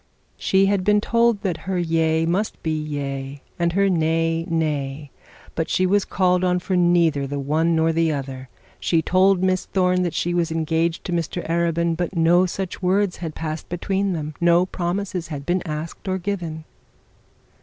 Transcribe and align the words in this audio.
She 0.39 0.65
had 0.65 0.83
been 0.83 0.99
told 0.99 1.43
that 1.43 1.57
her 1.69 1.77
yea 1.77 2.25
must 2.25 2.63
be 2.63 2.71
yea, 2.75 3.43
or 3.59 3.69
her 3.73 3.87
nay, 3.87 4.47
nay; 4.49 5.11
but 5.53 5.69
she 5.69 5.85
was 5.85 6.05
called 6.05 6.43
on 6.43 6.57
for 6.57 6.75
neither 6.75 7.27
the 7.27 7.37
one 7.37 7.75
nor 7.75 7.93
the 7.93 8.11
other. 8.11 8.49
She 8.79 9.03
told 9.03 9.43
Miss 9.43 9.65
Thorne 9.65 10.01
that 10.01 10.15
she 10.15 10.33
was 10.33 10.51
engaged 10.51 11.03
to 11.05 11.11
Mr 11.11 11.47
Arabin, 11.47 11.95
but 11.95 12.15
no 12.15 12.47
such 12.47 12.81
words 12.81 13.17
had 13.17 13.35
passed 13.35 13.69
between 13.69 14.13
them, 14.13 14.33
no 14.41 14.65
promises 14.65 15.27
had 15.27 15.45
been 15.45 15.61
asked 15.67 16.07
or 16.07 16.17
given. 16.17 16.63